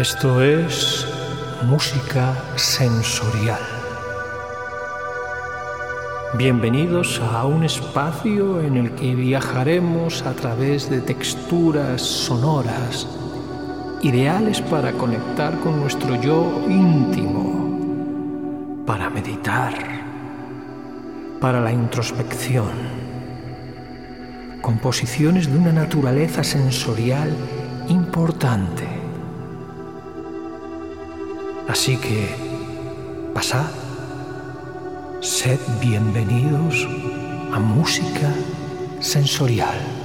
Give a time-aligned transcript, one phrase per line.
[0.00, 1.04] Esto es
[1.66, 3.60] música sensorial.
[6.38, 13.06] Bienvenidos a un espacio en el que viajaremos a través de texturas sonoras,
[14.00, 19.74] ideales para conectar con nuestro yo íntimo, para meditar,
[21.42, 22.72] para la introspección.
[24.62, 27.28] Composiciones de una naturaleza sensorial
[27.88, 28.89] importante.
[31.70, 32.34] Así que,
[33.32, 33.70] pasad
[35.20, 36.88] Sed bienvenidos
[37.52, 38.34] a música
[38.98, 39.99] sensorial.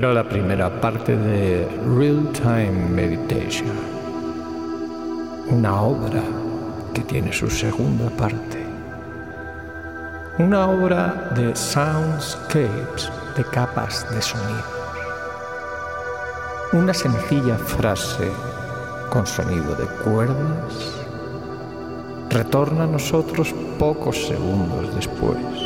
[0.00, 3.68] Era la primera parte de Real Time Meditation,
[5.50, 6.22] una obra
[6.94, 8.64] que tiene su segunda parte,
[10.38, 14.64] una obra de soundscapes, de capas de sonido,
[16.72, 18.30] una sencilla frase
[19.10, 20.94] con sonido de cuerdas
[22.30, 25.59] retorna a nosotros pocos segundos después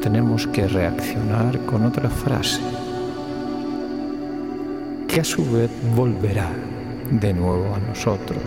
[0.00, 2.60] tenemos que reaccionar con otra frase,
[5.08, 6.50] que a su vez volverá
[7.10, 8.42] de nuevo a nosotros.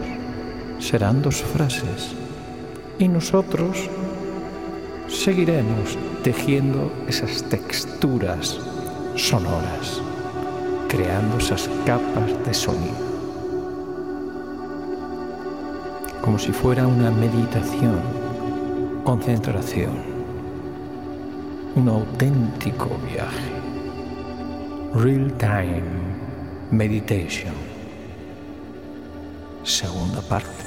[0.80, 2.16] Serán dos frases
[3.00, 3.90] y nosotros
[5.08, 8.60] seguiremos tejiendo esas texturas
[9.16, 10.02] sonoras,
[10.88, 13.12] creando esas capas de sonido.
[16.22, 18.00] Como si fuera una meditación,
[19.04, 20.11] concentración
[21.76, 23.52] un auténtico viaje.
[24.94, 25.84] Real Time
[26.70, 27.54] Meditation.
[29.64, 30.61] Segunda parte.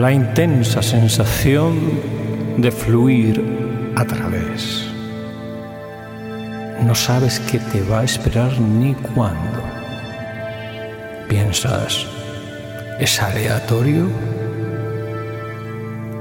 [0.00, 1.74] La intensa sensación
[2.56, 4.86] de fluir a través.
[6.86, 9.60] No sabes qué te va a esperar ni cuándo.
[11.28, 12.06] Piensas,
[12.98, 14.08] ¿es aleatorio?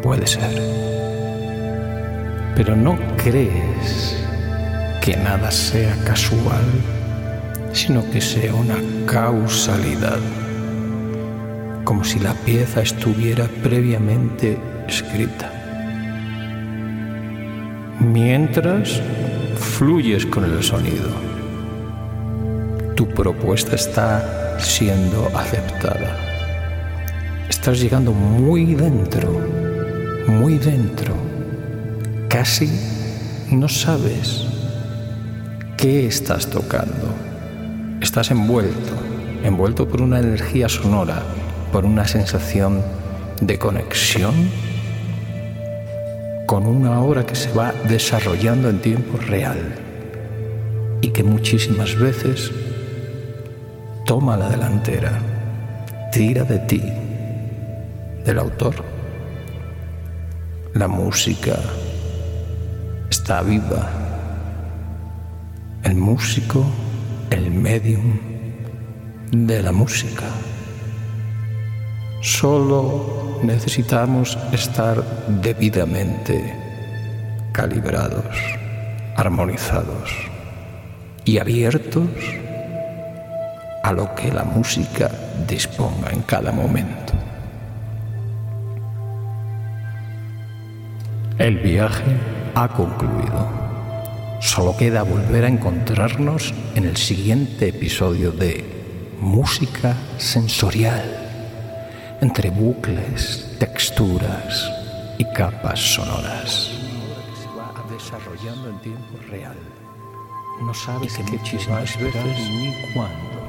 [0.04, 0.62] Puede ser.
[2.58, 4.18] Pero no crees
[5.02, 6.66] que nada sea casual,
[7.72, 8.76] sino que sea una
[9.06, 10.20] causalidad,
[11.90, 15.52] como si la pieza estuviera previamente escrita.
[18.00, 19.02] Mientras
[19.58, 21.10] fluyes con el sonido,
[22.96, 26.16] tu propuesta está siendo aceptada.
[27.50, 29.42] Estás llegando muy dentro,
[30.28, 31.16] muy dentro.
[32.28, 32.70] Casi
[33.50, 34.46] no sabes
[35.76, 37.16] qué estás tocando.
[38.00, 38.94] Estás envuelto,
[39.44, 41.24] envuelto por una energía sonora,
[41.72, 42.84] por una sensación
[43.42, 44.34] de conexión
[46.46, 49.76] con una obra que se va desarrollando en tiempo real
[51.02, 52.52] y que muchísimas veces
[54.06, 55.20] toma la delantera,
[56.12, 56.82] tira de ti,
[58.26, 58.84] del autor.
[60.74, 61.56] La música
[63.10, 63.90] está viva
[65.84, 66.66] el músico,
[67.30, 68.20] el medium
[69.32, 70.26] de la música.
[72.22, 75.02] Solo necesitamos estar
[75.42, 76.54] debidamente
[77.54, 78.36] calibrados,
[79.16, 80.10] armonizados
[81.24, 82.10] y abiertos
[83.84, 85.10] a lo que la música
[85.48, 87.14] disponga en cada momento.
[91.38, 92.18] El viaje
[92.54, 93.48] ha concluido.
[94.42, 98.66] Solo queda volver a encontrarnos en el siguiente episodio de
[99.22, 101.29] Música Sensorial,
[102.22, 104.70] entre bucles, texturas
[105.18, 106.72] y capas sonoras.
[107.42, 109.56] Se va desarrollando en tiempo real.
[110.62, 113.40] No sabes que muchísimas veces ni cuándo.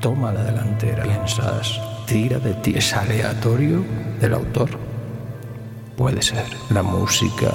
[0.00, 1.02] Toma la delantera.
[1.02, 2.74] Piensas, tira de ti.
[2.76, 3.84] ¿Es aleatorio
[4.20, 4.70] del autor?
[5.96, 6.46] Puede ser.
[6.70, 7.52] La música,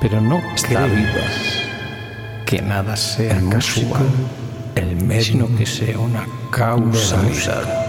[0.00, 1.24] pero no está viva
[2.44, 4.06] que nada sea el casual,
[4.74, 7.83] el medio que sea una causalidad.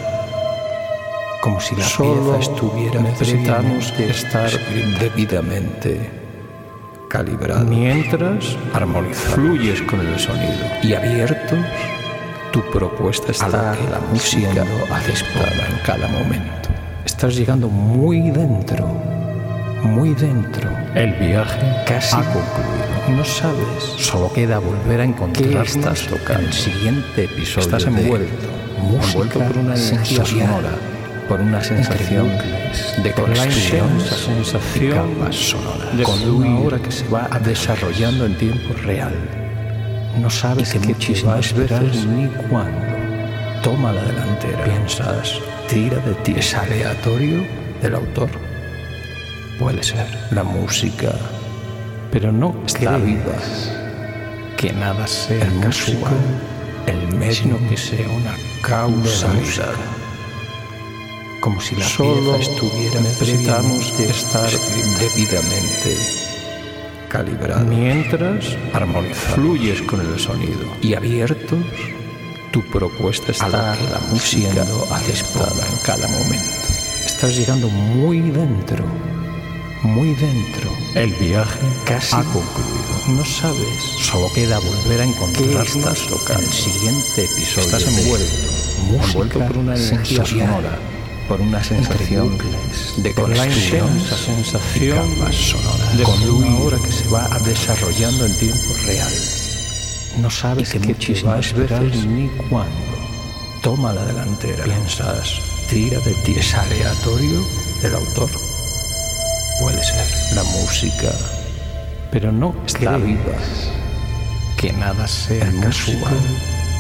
[1.46, 4.50] Como si la Solo pieza estuviera necesitamos de estar
[5.00, 6.10] debidamente
[7.08, 7.66] calibrado.
[7.66, 11.60] Mientras armonizamos, fluyes con el sonido y abiertos,
[12.52, 16.70] tu propuesta está a la música aceptada en cada momento.
[17.06, 18.88] Estás llegando muy dentro,
[19.84, 20.68] muy dentro.
[20.96, 23.18] El viaje casi ha concluido.
[23.20, 23.84] No sabes.
[24.00, 26.40] Solo queda volver a encontrar estás tocando?
[26.40, 27.68] En el siguiente episodio.
[27.68, 28.48] Estás envuelto.
[28.80, 30.95] envuelto por una energía sonora.
[31.28, 32.30] Por una sensación
[33.04, 33.98] de conexión.
[34.00, 35.86] Esa sensación sonora.
[35.98, 39.14] De con una obra que se va desarrollando en tiempo real.
[40.22, 42.80] No sabes que muchísimas veces ni cuándo.
[43.64, 44.64] Toma la delantera.
[44.64, 46.36] Piensas, tira de ti.
[46.38, 47.44] ¿Es aleatorio
[47.82, 48.30] del autor?
[49.60, 50.08] Puede ser.
[50.32, 51.12] La música
[52.16, 53.36] pero no está viva.
[54.56, 56.14] Que nada sea el casual,
[56.88, 59.76] el medio que sea una causalidad.
[61.46, 64.50] Como si la Solo estuviera necesitamos de estar
[65.00, 65.96] debidamente
[67.08, 67.64] calibrado.
[67.68, 68.58] Mientras
[69.14, 71.64] fluyes con el sonido y abiertos,
[72.52, 76.68] tu propuesta está a la música aceptada en cada momento.
[77.06, 78.84] Estás llegando muy dentro
[79.84, 80.72] muy dentro.
[80.96, 83.06] El viaje casi ha concluido.
[83.10, 83.84] No sabes.
[84.00, 86.42] Solo queda volver a encontrar estás tocando?
[86.42, 87.68] En el siguiente episodio.
[87.68, 89.06] Estás envuelto.
[89.06, 90.80] envuelto por una energía sonora.
[91.28, 92.38] Por una sensación
[92.98, 93.98] de conexión.
[93.98, 95.92] Esa sensación sonora.
[95.98, 99.12] De con una hora que se va desarrollando en tiempo real.
[100.22, 102.96] No sabes que muchísimas veces ni cuándo.
[103.62, 104.64] Toma la delantera.
[104.64, 106.36] Piensas, tira de ti.
[106.38, 107.44] Es aleatorio
[107.82, 108.30] del autor
[109.60, 110.06] Puede ser
[110.36, 111.12] la música,
[112.12, 113.38] pero no está viva.
[114.58, 116.20] Que nada sea el casual,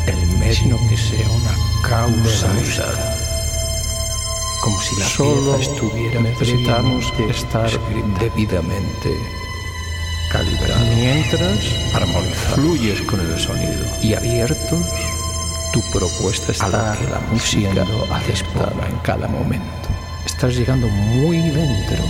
[0.07, 3.24] el medio que sea una causalidad.
[4.65, 7.69] Como si la Solo estuviera necesitamos de estar
[8.19, 9.15] debidamente
[10.31, 10.83] calibrado.
[10.95, 11.59] Mientras
[11.93, 14.81] armonizamos, fluyes con el sonido y abiertos,
[15.71, 19.89] tu propuesta está a la música aceptada en cada momento.
[20.25, 22.03] Estás llegando muy dentro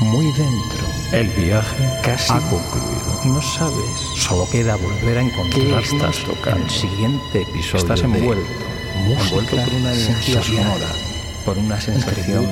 [0.00, 0.84] muy dentro.
[1.12, 3.20] El viaje casi ha concluido.
[3.24, 4.00] No sabes.
[4.16, 6.58] Solo queda volver a encontrar estás tocando?
[6.58, 7.78] En el siguiente episodio.
[7.78, 8.50] Estás envuelto.
[8.96, 11.11] envuelto por una energía sonora.
[11.44, 12.46] Por una sensación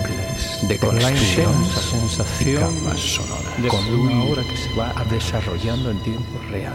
[0.62, 6.74] de conexión, esa sensación sonora, con una obra que se va desarrollando en tiempo real.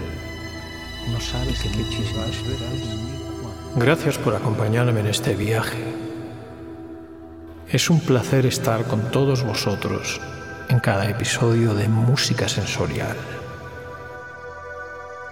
[1.11, 2.31] No sabes qué chismas
[3.75, 5.83] Gracias por acompañarme en este viaje.
[7.69, 10.21] Es un placer estar con todos vosotros
[10.69, 13.15] en cada episodio de Música Sensorial.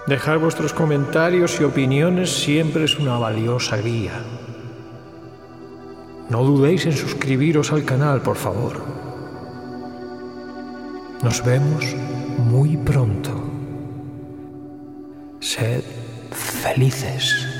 [0.08, 4.22] Dejar vuestros comentarios y opiniones siempre es una valiosa guía.
[6.30, 8.82] No dudéis en suscribiros al canal, por favor.
[11.22, 11.96] Nos vemos
[12.38, 13.32] muy pronto.
[15.40, 15.84] Sed
[16.32, 17.53] felices.